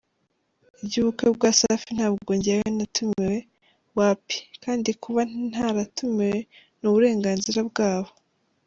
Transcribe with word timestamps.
Iby’ubukwe 0.83 1.27
bwa 1.35 1.49
Safi 1.59 1.89
ntabwo 1.97 2.31
njyewe 2.37 2.67
natumiwe, 2.77 3.37
wapi! 3.97 4.37
Kandi 4.63 4.89
kuba 5.03 5.21
ntaratumiwe 5.51 6.37
ni 6.79 6.85
uburenganzira 6.89 7.59
bwabo. 7.69 8.11